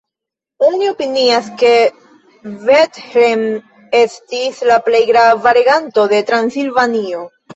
[0.67, 1.73] Oni opinias ke
[2.69, 3.43] Bethlen
[3.99, 7.23] estis la plej grava reganto de Transilvanio.